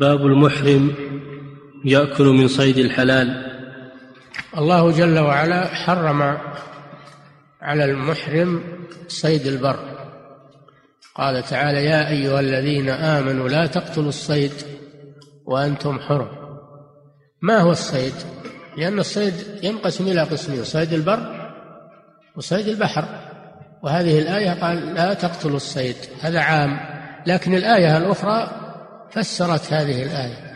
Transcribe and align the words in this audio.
باب 0.00 0.26
المحرم 0.26 0.94
يأكل 1.84 2.24
من 2.24 2.48
صيد 2.48 2.78
الحلال. 2.78 3.50
الله 4.58 4.90
جل 4.90 5.18
وعلا 5.18 5.66
حرم 5.66 6.38
على 7.62 7.84
المحرم 7.84 8.62
صيد 9.08 9.46
البر. 9.46 9.78
قال 11.14 11.42
تعالى 11.42 11.84
يا 11.84 12.08
أيها 12.08 12.40
الذين 12.40 12.88
آمنوا 12.88 13.48
لا 13.48 13.66
تقتلوا 13.66 14.08
الصيد 14.08 14.52
وأنتم 15.46 15.98
حرم. 15.98 16.28
ما 17.42 17.58
هو 17.58 17.70
الصيد؟ 17.70 18.14
لأن 18.76 18.98
الصيد 18.98 19.34
ينقسم 19.62 20.06
إلى 20.06 20.22
قسمين 20.22 20.64
صيد 20.64 20.92
البر 20.92 21.52
وصيد 22.36 22.68
البحر. 22.68 23.04
وهذه 23.82 24.18
الآية 24.18 24.50
قال 24.50 24.94
لا 24.94 25.14
تقتلوا 25.14 25.56
الصيد. 25.56 25.96
هذا 26.20 26.40
عام. 26.40 26.80
لكن 27.26 27.54
الآية 27.54 27.96
الأخرى 27.96 28.59
فسرت 29.12 29.72
هذه 29.72 30.02
الآية. 30.02 30.50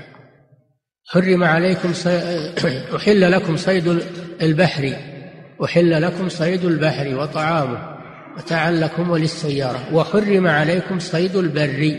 حرم 1.06 1.44
عليكم 1.44 1.92
صي... 1.92 2.18
أحل 2.96 3.32
لكم 3.32 3.56
صيد 3.56 4.02
البحر. 4.42 4.96
أحل 5.64 6.02
لكم 6.02 6.28
صيد 6.28 6.64
البحر 6.64 7.16
وطعامه 7.16 7.94
متاعا 8.36 8.70
لكم 8.70 9.10
وللسيارة 9.10 9.94
وحرم 9.94 10.46
عليكم 10.46 10.98
صيد 10.98 11.36
البر. 11.36 11.98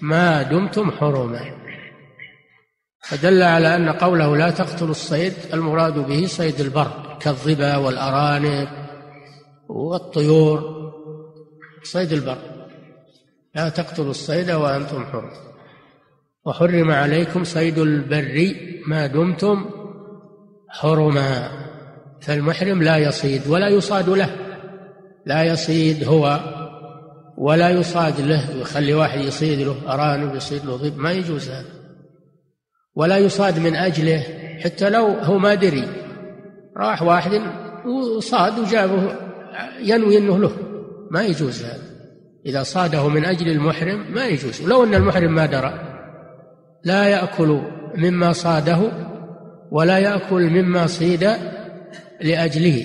ما 0.00 0.42
دمتم 0.42 0.90
حرما 0.90 1.58
فدل 3.08 3.42
على 3.42 3.76
أن 3.76 3.88
قوله 3.88 4.36
لا 4.36 4.50
تقتلوا 4.50 4.90
الصيد 4.90 5.32
المراد 5.52 5.94
به 5.94 6.26
صيد 6.26 6.60
البر 6.60 7.18
كالظبا 7.20 7.76
والأرانب 7.76 8.68
والطيور. 9.68 10.78
صيد 11.82 12.12
البر. 12.12 12.38
لا 13.54 13.68
تقتلوا 13.68 14.10
الصيد 14.10 14.50
وأنتم 14.50 15.04
حرم. 15.04 15.47
وحرم 16.48 16.90
عليكم 16.90 17.44
صيد 17.44 17.78
البر 17.78 18.54
ما 18.86 19.06
دمتم 19.06 19.70
حرما 20.68 21.50
فالمحرم 22.20 22.82
لا 22.82 22.96
يصيد 22.96 23.42
ولا 23.46 23.68
يصاد 23.68 24.08
له 24.08 24.30
لا 25.26 25.44
يصيد 25.44 26.04
هو 26.04 26.40
ولا 27.38 27.70
يصاد 27.70 28.20
له 28.20 28.50
يخلي 28.60 28.94
واحد 28.94 29.20
يصيد 29.20 29.60
له 29.60 29.76
أرانب 29.88 30.34
يصيد 30.34 30.64
له 30.64 30.76
ضب 30.76 30.98
ما 30.98 31.12
يجوز 31.12 31.48
هذا. 31.48 31.70
ولا 32.94 33.18
يصاد 33.18 33.58
من 33.58 33.76
أجله 33.76 34.24
حتى 34.64 34.90
لو 34.90 35.06
هو 35.06 35.38
ما 35.38 35.54
دري 35.54 35.88
راح 36.76 37.02
واحد 37.02 37.40
وصاد 38.16 38.58
وجابه 38.58 39.16
ينوي 39.80 40.18
أنه 40.18 40.38
له 40.38 40.52
ما 41.10 41.22
يجوز 41.22 41.62
هذا. 41.62 41.88
إذا 42.46 42.62
صاده 42.62 43.08
من 43.08 43.24
أجل 43.24 43.48
المحرم 43.48 44.12
ما 44.14 44.26
يجوز 44.26 44.62
ولو 44.62 44.84
أن 44.84 44.94
المحرم 44.94 45.34
ما 45.34 45.46
درى. 45.46 45.87
لا 46.84 47.08
يأكل 47.08 47.60
مما 47.94 48.32
صاده 48.32 48.78
ولا 49.70 49.98
يأكل 49.98 50.50
مما 50.50 50.86
صيد 50.86 51.30
لأجله 52.20 52.84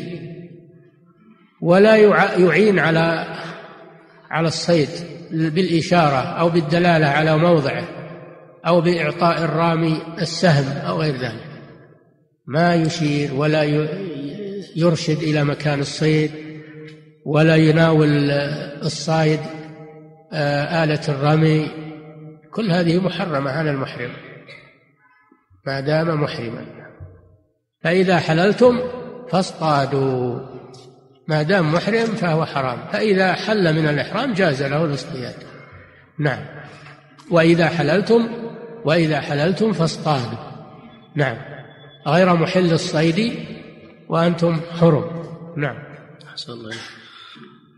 ولا 1.61 1.95
يعين 2.38 2.80
على 2.80 3.25
على 4.31 4.47
الصيد 4.47 4.89
بالإشارة 5.31 6.17
أو 6.17 6.49
بالدلالة 6.49 7.08
على 7.08 7.38
موضعه 7.38 7.83
أو 8.67 8.81
بإعطاء 8.81 9.44
الرامي 9.44 9.97
السهم 10.21 10.77
أو 10.88 11.02
غير 11.02 11.16
ذلك. 11.16 11.53
ما 12.47 12.75
يشير 12.75 13.33
ولا 13.33 13.64
يرشد 14.75 15.17
إلى 15.17 15.44
مكان 15.44 15.80
الصيد 15.80 16.31
ولا 17.25 17.55
يناول 17.55 18.31
الصائد 18.83 19.39
آلة 20.83 21.02
الرمي 21.09 21.67
كل 22.54 22.72
هذه 22.72 23.00
محرمة 23.00 23.52
على 23.52 23.72
المحرم 23.72 24.12
ما 25.68 25.80
دام 25.80 26.22
محرما. 26.22 26.66
فإذا 27.84 28.20
حللتم 28.20 28.80
فاصطادوا. 29.30 30.40
ما 31.27 31.44
دام 31.44 31.73
محرم 31.73 32.05
فهو 32.05 32.45
حرام 32.45 32.88
فإذا 32.92 33.33
حل 33.33 33.73
من 33.73 33.88
الإحرام 33.88 34.33
جاز 34.33 34.64
له 34.64 34.86
الاصطياد. 34.86 35.36
نعم. 36.20 36.45
وإذا 37.32 37.67
حللتم 37.67 38.27
وإذا 38.86 39.22
حللتم 39.22 39.73
فاصطادوا. 39.73 40.38
نعم. 41.16 41.38
غير 42.08 42.33
محل 42.33 42.72
الصيد 42.73 43.33
وأنتم 44.10 44.60
حرم. 44.80 45.23
نعم. 45.58 45.76
أحسن 46.30 46.54
الله 46.54 46.76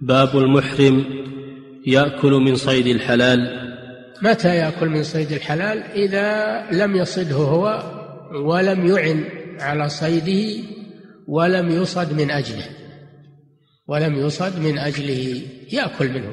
باب 0.01 0.37
المحرم 0.37 1.05
يأكل 1.85 2.31
من 2.31 2.55
صيد 2.55 2.87
الحلال. 2.87 3.64
متى 4.21 4.55
يأكل 4.55 4.89
من 4.89 5.03
صيد 5.03 5.31
الحلال؟ 5.31 5.83
إذا 5.83 6.61
لم 6.71 6.95
يصده 6.95 7.35
هو 7.35 7.83
ولم 8.31 8.85
يعن 8.85 9.23
على 9.59 9.89
صيده 9.89 10.63
ولم 11.27 11.69
يصد 11.69 12.13
من 12.13 12.31
أجله. 12.31 12.65
ولم 13.87 14.15
يصد 14.15 14.59
من 14.59 14.77
أجله 14.77 15.41
يأكل 15.71 16.09
منه 16.09 16.31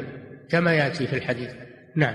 كما 0.50 0.74
يأتي 0.74 1.06
في 1.06 1.16
الحديث. 1.16 1.50
نعم. 1.96 2.14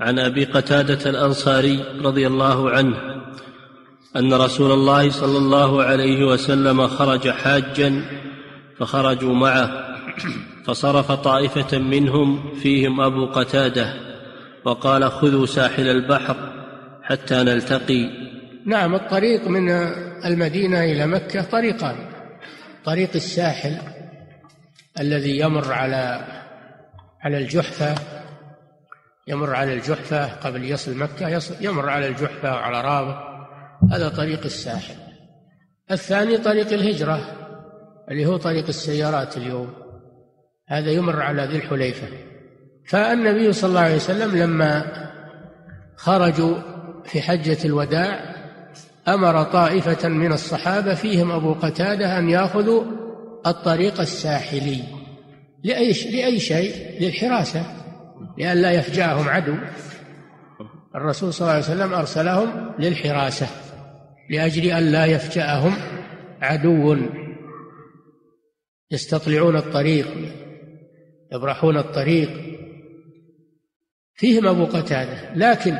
عن 0.00 0.18
أبي 0.18 0.44
قتادة 0.44 1.10
الأنصاري 1.10 1.84
رضي 2.04 2.26
الله 2.26 2.70
عنه 2.70 2.96
أن 4.16 4.34
رسول 4.34 4.72
الله 4.72 5.10
صلى 5.10 5.38
الله 5.38 5.82
عليه 5.82 6.24
وسلم 6.24 6.86
خرج 6.88 7.30
حاجا 7.30 8.04
فخرجوا 8.78 9.34
معه 9.34 9.88
فصرف 10.64 11.12
طائفة 11.12 11.78
منهم 11.78 12.54
فيهم 12.54 13.00
أبو 13.00 13.26
قتادة 13.26 14.07
وقال 14.68 15.10
خذوا 15.10 15.46
ساحل 15.46 15.88
البحر 15.88 16.36
حتى 17.02 17.34
نلتقي. 17.34 18.10
نعم 18.66 18.94
الطريق 18.94 19.48
من 19.48 19.70
المدينة 20.24 20.84
إلى 20.84 21.06
مكة 21.06 21.42
طريقان. 21.42 21.96
طريق 22.84 23.10
الساحل 23.14 23.76
الذي 25.00 25.38
يمر 25.38 25.72
على 25.72 26.26
على 27.20 27.38
الجحفة 27.38 27.94
يمر 29.28 29.54
على 29.54 29.72
الجحفة 29.72 30.26
قبل 30.26 30.64
يصل 30.64 30.96
مكة 30.96 31.40
يمر 31.60 31.88
على 31.88 32.06
الجحفة 32.06 32.52
وعلى 32.52 32.80
رابط. 32.80 33.16
هذا 33.92 34.08
طريق 34.08 34.44
الساحل. 34.44 34.94
الثاني 35.90 36.38
طريق 36.38 36.72
الهجرة 36.72 37.20
اللي 38.10 38.26
هو 38.26 38.36
طريق 38.36 38.66
السيارات 38.68 39.36
اليوم. 39.36 39.72
هذا 40.68 40.90
يمر 40.90 41.22
على 41.22 41.44
ذي 41.44 41.56
الحليفة. 41.56 42.27
فالنبي 42.88 43.52
صلى 43.52 43.68
الله 43.68 43.80
عليه 43.80 43.96
وسلم 43.96 44.36
لما 44.36 44.84
خرجوا 45.96 46.56
في 47.04 47.22
حجة 47.22 47.58
الوداع 47.64 48.34
أمر 49.08 49.42
طائفة 49.42 50.08
من 50.08 50.32
الصحابة 50.32 50.94
فيهم 50.94 51.30
أبو 51.30 51.52
قتادة 51.52 52.18
أن 52.18 52.28
يأخذوا 52.28 52.84
الطريق 53.46 54.00
الساحلي 54.00 54.82
لأي 55.64 55.92
لأي 56.12 56.40
شيء 56.40 57.00
للحراسة 57.00 57.62
لئلا 58.38 58.72
يفجاهم 58.72 59.28
عدو. 59.28 59.54
الرسول 60.94 61.32
صلى 61.32 61.40
الله 61.40 61.52
عليه 61.52 61.64
وسلم 61.64 61.94
أرسلهم 61.94 62.72
للحراسة 62.78 63.46
لأجل 64.30 64.64
أن 64.66 64.92
لا 64.92 65.06
يفجأهم 65.06 65.74
عدو. 66.42 66.96
يستطلعون 68.90 69.56
الطريق 69.56 70.06
يبرحون 71.32 71.76
الطريق. 71.76 72.47
فيهم 74.18 74.46
أبو 74.46 74.64
قتادة. 74.64 75.34
لكن 75.34 75.78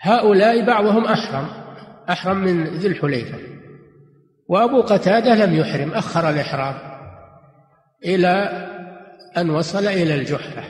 هؤلاء 0.00 0.66
بعضهم 0.66 1.04
أحرم 1.04 1.48
أحرم 2.10 2.36
من 2.36 2.64
ذي 2.64 2.88
الحليفة. 2.88 3.38
وأبو 4.48 4.80
قتادة 4.80 5.34
لم 5.34 5.54
يحرم 5.54 5.92
أخر 5.92 6.30
الإحرام 6.30 6.74
إلى 8.04 8.32
أن 9.36 9.50
وصل 9.50 9.86
إلى 9.86 10.14
الجحفة. 10.14 10.62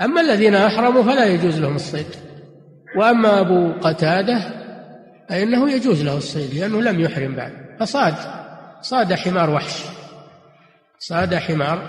أما 0.00 0.20
الذين 0.20 0.54
أحرموا 0.54 1.02
فلا 1.02 1.24
يجوز 1.26 1.60
لهم 1.60 1.74
الصيد. 1.74 2.06
وأما 2.98 3.40
أبو 3.40 3.72
قتادة 3.72 4.38
فإنه 5.28 5.70
يجوز 5.70 6.02
له 6.02 6.16
الصيد 6.16 6.54
لأنه 6.54 6.82
لم 6.82 7.00
يحرم 7.00 7.34
بعد. 7.34 7.52
فصاد 7.80 8.14
صاد 8.80 9.14
حمار 9.14 9.50
وحش. 9.50 9.84
صاد 10.98 11.34
حمار 11.34 11.86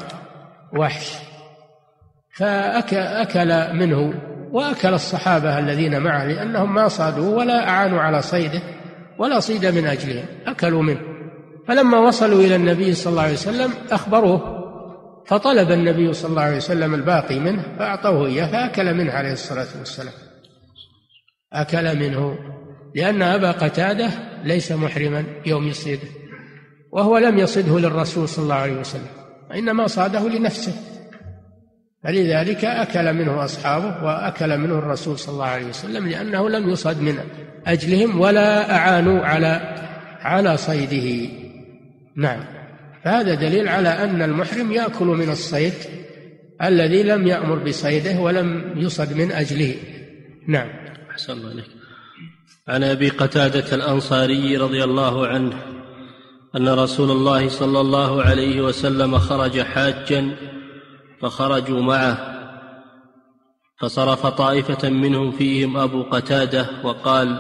وحش. 0.80 1.14
فأكل 2.38 3.74
منه 3.74 4.14
وأكل 4.52 4.94
الصحابة 4.94 5.60
الذين 5.60 6.00
معه 6.02 6.26
لأنهم 6.26 6.74
ما 6.74 6.88
صادوه 6.88 7.30
ولا 7.30 7.70
أعانوا 7.70 8.02
على 8.02 8.22
صيده 8.22 8.62
ولا 9.20 9.40
صيد 9.40 9.66
من 9.66 9.86
أجلهم 9.86 10.26
أكلوا 10.48 10.84
منه. 10.84 11.00
فلما 11.68 12.00
وصلوا 12.00 12.42
إلى 12.42 12.56
النبي 12.56 12.94
صلى 12.94 13.12
الله 13.12 13.22
عليه 13.22 13.34
وسلم 13.34 13.74
أخبروه 13.92 14.58
فطلب 15.28 15.72
النبي 15.72 16.14
صلى 16.14 16.30
الله 16.30 16.42
عليه 16.42 16.58
وسلم 16.58 16.94
الباقي 16.94 17.40
منه 17.40 17.64
فأعطوه 17.80 18.28
إياه 18.28 18.52
فأكل 18.52 18.94
منه 18.94 19.12
عليه 19.12 19.32
الصلاة 19.32 19.68
والسلام. 19.80 20.14
أكل 21.54 22.00
منه 22.00 22.38
لأن 22.96 23.22
أبا 23.22 23.52
قتادة 23.52 24.10
ليس 24.44 24.72
محرما 24.72 25.24
يوم 25.46 25.68
يصيده 25.68 26.08
وهو 26.92 27.18
لم 27.18 27.38
يصده 27.38 27.80
للرسول 27.80 28.28
صلى 28.30 28.44
الله 28.44 28.56
عليه 28.56 28.80
وسلم 28.80 29.08
وإنما 29.50 29.88
صاده 29.88 30.30
لنفسه. 30.30 30.74
فلذلك 32.08 32.66
أكل 32.66 33.14
منه 33.14 33.46
أصحابه 33.46 34.04
وأكل 34.06 34.58
منه 34.58 34.80
الرسول 34.80 35.20
صلى 35.20 35.34
الله 35.34 35.46
عليه 35.46 35.66
وسلم 35.66 36.08
لأنه 36.08 36.50
لم 36.50 36.70
يصد 36.70 37.02
من 37.02 37.20
أجلهم 37.68 38.20
ولا 38.20 38.76
أعانوا 38.76 39.26
على 39.26 39.76
على 40.22 40.58
صيده. 40.58 41.30
نعم. 42.16 42.40
فهذا 43.04 43.34
دليل 43.34 43.68
على 43.68 43.90
أن 43.90 44.22
المحرم 44.22 44.72
يأكل 44.72 45.06
من 45.06 45.30
الصيد 45.30 45.74
الذي 46.64 47.04
لم 47.04 47.28
يأمر 47.28 47.56
بصيده 47.56 48.20
ولم 48.20 48.74
يصد 48.76 49.14
من 49.14 49.32
أجله. 49.32 49.76
نعم. 50.48 50.70
أحسن 51.12 51.34
الله 51.34 51.50
عليك 51.50 51.66
عن 52.68 52.84
أبي 52.84 53.10
قتادة 53.10 53.76
الأنصاري 53.76 54.58
رضي 54.58 54.84
الله 54.84 55.28
عنه 55.28 55.54
أن 56.56 56.70
رسول 56.70 57.12
الله 57.12 57.50
صلى 57.50 57.82
الله 57.82 58.24
عليه 58.24 58.62
وسلم 58.62 59.18
خرج 59.18 59.62
حاجا 59.62 60.32
فخرجوا 61.22 61.82
معه. 61.82 62.38
فصرف 63.80 64.26
طائفة 64.26 64.90
منهم 64.90 65.32
فيهم 65.32 65.78
أبو 65.78 66.04
قتادة 66.04 66.66
وقال 66.84 67.40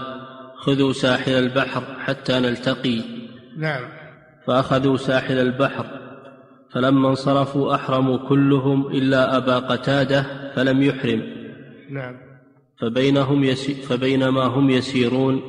خذوا 0.55 0.93
ساحل 0.93 1.31
البحر 1.31 1.83
حتى 1.99 2.39
نلتقي. 2.39 3.01
نعم. 3.57 3.81
فأخذوا 4.47 4.97
ساحل 4.97 5.39
البحر. 5.39 5.85
فلما 6.73 7.09
انصرفوا 7.09 7.75
أحرموا 7.75 8.17
كلهم 8.29 8.87
إلا 8.87 9.37
أبا 9.37 9.59
قتادة 9.59 10.25
فلم 10.55 10.81
يحرم. 10.81 11.21
نعم. 11.89 12.15
فبينهم 12.81 13.43
يسي 13.43 13.73
فبينما 13.73 14.43
هم 14.43 14.69
يسيرون 14.69 15.41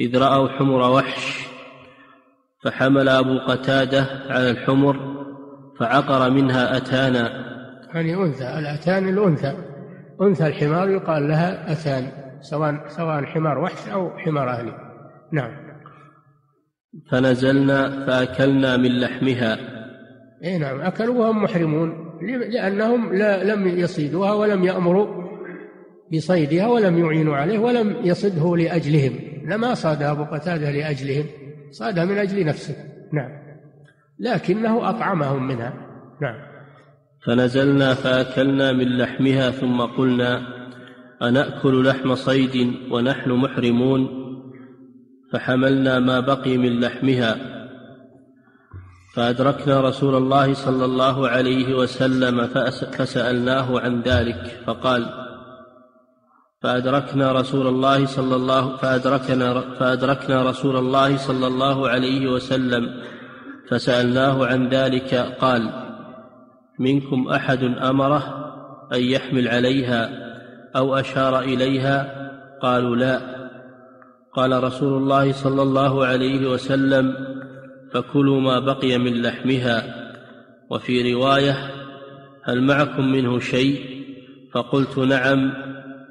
إذ 0.00 0.18
رأوا 0.18 0.48
حمر 0.48 0.90
وحش 0.90 1.46
فحمل 2.62 3.08
أبو 3.08 3.38
قتادة 3.38 4.06
على 4.28 4.50
الحمر 4.50 5.20
فعقر 5.78 6.30
منها 6.30 6.76
أتانا. 6.76 7.49
يعني 7.94 8.14
أنثى 8.14 8.58
الأتان 8.58 9.08
الأنثى. 9.08 9.52
أنثى 10.22 10.46
الحمار 10.46 10.90
يقال 10.90 11.28
لها 11.28 11.72
أتان 11.72 12.10
سواء 12.40 12.88
سواء 12.88 13.24
حمار 13.24 13.58
وحش 13.58 13.88
أو 13.88 14.10
حمار 14.18 14.50
أهلي. 14.50 14.72
نعم. 15.32 15.50
فنزلنا 17.10 18.06
فأكلنا 18.06 18.76
من 18.76 19.00
لحمها. 19.00 19.58
اي 20.44 20.58
نعم 20.58 20.80
أكلوا 20.80 21.14
وهم 21.14 21.42
محرمون. 21.42 22.10
لأنهم 22.50 23.14
لا 23.14 23.54
لم 23.54 23.66
يصيدوها 23.66 24.32
ولم 24.32 24.64
يأمروا 24.64 25.20
بصيدها 26.12 26.66
ولم 26.66 26.98
يعينوا 26.98 27.36
عليه 27.36 27.58
ولم 27.58 27.96
يصده 28.04 28.56
لأجلهم. 28.56 29.12
لما 29.44 29.74
صاد 29.74 30.02
أبو 30.02 30.24
قتادة 30.24 30.70
لأجلهم 30.70 31.26
صادها 31.70 32.04
من 32.04 32.18
أجل 32.18 32.46
نفسه. 32.46 32.74
نعم. 33.12 33.30
لكنه 34.18 34.90
أطعمهم 34.90 35.46
منها. 35.46 35.72
نعم. 36.22 36.49
فنزلنا 37.24 37.94
فأكلنا 37.94 38.72
من 38.72 38.98
لحمها 38.98 39.50
ثم 39.50 39.80
قلنا 39.80 40.42
أنأكل 41.22 41.86
لحم 41.86 42.14
صيد 42.14 42.74
ونحن 42.90 43.30
محرمون؟ 43.30 44.20
فحملنا 45.32 45.98
ما 45.98 46.20
بقي 46.20 46.56
من 46.56 46.80
لحمها. 46.80 47.60
فأدركنا 49.14 49.80
رسول 49.80 50.14
الله 50.14 50.54
صلى 50.54 50.84
الله 50.84 51.28
عليه 51.28 51.74
وسلم 51.74 52.46
فسألناه 52.96 53.80
عن 53.80 54.00
ذلك 54.00 54.62
فقال 54.66 55.06
فأدركنا 56.62 57.32
رسول 57.32 57.66
الله 57.66 58.06
صلى 58.06 58.36
الله 58.36 58.76
فأدركنا 58.76 59.60
فأدركنا 59.60 60.42
رسول 60.42 60.76
الله 60.76 61.16
صلى 61.16 61.46
الله 61.46 61.88
عليه 61.88 62.30
وسلم 62.30 63.02
فسألناه 63.68 64.46
عن 64.46 64.68
ذلك 64.68 65.14
قال 65.14 65.89
منكم 66.80 67.28
أحد 67.28 67.62
أمره 67.62 68.50
أن 68.92 69.02
يحمل 69.02 69.48
عليها 69.48 70.10
أو 70.76 70.94
أشار 70.94 71.40
إليها؟ 71.40 72.30
قالوا 72.62 72.96
لا. 72.96 73.20
قال 74.32 74.64
رسول 74.64 75.02
الله 75.02 75.32
صلى 75.32 75.62
الله 75.62 76.06
عليه 76.06 76.50
وسلم 76.50 77.14
فكلوا 77.92 78.40
ما 78.40 78.58
بقي 78.58 78.98
من 78.98 79.22
لحمها. 79.22 79.82
وفي 80.70 81.14
رواية 81.14 81.70
هل 82.44 82.62
معكم 82.62 83.12
منه 83.12 83.38
شيء؟ 83.38 84.04
فقلت 84.54 84.98
نعم. 84.98 85.52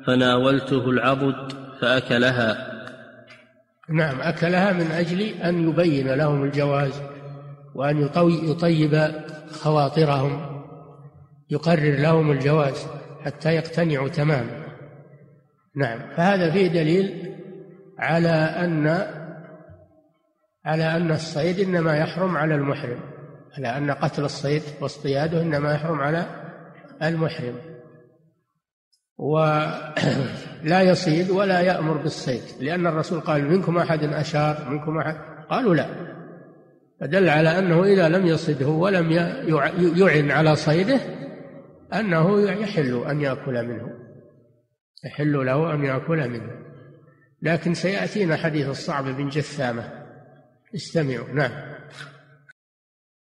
فناولته 0.07 0.89
العضد 0.89 1.53
فأكلها. 1.81 2.69
نعم 3.89 4.21
أكلها 4.21 4.73
من 4.73 4.91
أجل 4.91 5.21
أن 5.21 5.69
يبين 5.69 6.13
لهم 6.13 6.43
الجواز 6.43 7.01
وأن 7.75 8.09
يطيب 8.43 9.11
خواطرهم. 9.51 10.58
يقرر 11.49 11.95
لهم 11.95 12.31
الجواز 12.31 12.87
حتى 13.25 13.55
يقتنعوا 13.55 14.09
تماما 14.09 14.69
نعم. 15.75 15.99
فهذا 16.17 16.51
فيه 16.51 16.67
دليل 16.67 17.35
على 17.99 18.29
أن 18.29 18.87
على 20.65 20.83
أن 20.83 21.11
الصيد 21.11 21.59
إنما 21.59 21.97
يحرم 21.97 22.37
على 22.37 22.55
المحرم 22.55 22.99
على 23.57 23.77
أن 23.77 23.91
قتل 23.91 24.25
الصيد 24.25 24.61
واصطياده 24.81 25.41
إنما 25.41 25.73
يحرم 25.73 25.99
على 25.99 26.25
المحرم. 27.03 27.55
ولا 29.17 30.81
يصيد 30.91 31.29
ولا 31.29 31.59
يأمر 31.59 31.97
بالصيد 31.97 32.41
لأن 32.59 32.87
الرسول 32.87 33.19
قال 33.19 33.49
منكم 33.49 33.77
أحد 33.77 34.03
أشار؟ 34.03 34.69
منكم 34.69 34.97
أحد؟ 34.97 35.15
قالوا 35.49 35.75
لا. 35.75 35.85
فدل 37.01 37.29
على 37.29 37.59
أنه 37.59 37.83
إذا 37.83 38.09
لم 38.09 38.25
يصده 38.27 38.67
ولم 38.67 39.11
يعن 39.95 40.31
على 40.31 40.55
صيده 40.55 40.99
أنه 41.93 42.41
يحل 42.51 43.03
أن 43.09 43.21
يأكل 43.21 43.67
منه 43.67 43.89
يحل 45.05 45.45
له 45.45 45.73
أن 45.73 45.85
يأكل 45.85 46.29
منه. 46.29 46.51
لكن 47.41 47.73
سيأتينا 47.73 48.35
حديث 48.35 48.69
الصعب 48.69 49.03
بن 49.03 49.29
جثامة. 49.29 50.05
استمعوا. 50.75 51.29
نعم. 51.33 51.68